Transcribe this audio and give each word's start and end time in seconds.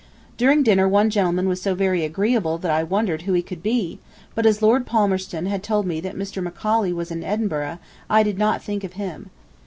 During 0.35 0.63
dinner 0.63 0.87
one 0.89 1.11
gentleman 1.11 1.47
was 1.47 1.61
so 1.61 1.75
very 1.75 2.03
agreeable 2.03 2.57
that 2.57 2.71
I 2.71 2.81
wondered 2.81 3.21
who 3.21 3.33
he 3.33 3.43
could 3.43 3.61
be, 3.61 3.99
but 4.33 4.47
as 4.47 4.59
Lord 4.63 4.87
Palmerston 4.87 5.45
had 5.45 5.61
told 5.61 5.85
me 5.85 6.01
that 6.01 6.15
Mr. 6.15 6.41
Macaulay 6.41 6.91
was 6.91 7.11
in 7.11 7.23
Edinburgh, 7.23 7.77
I 8.09 8.23
did 8.23 8.39
not 8.39 8.63
think 8.63 8.83
of 8.83 8.93
him. 8.93 9.29